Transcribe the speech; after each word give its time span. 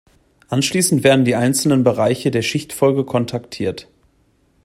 Anschließend 0.49 1.03
werden 1.03 1.25
die 1.25 1.35
einzelnen 1.35 1.83
Bereiche 1.83 2.31
der 2.31 2.41
Schichtfolge 2.41 3.03
kontaktiert. 3.05 3.87